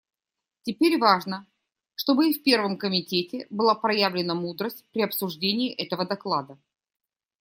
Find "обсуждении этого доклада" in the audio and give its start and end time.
5.03-6.57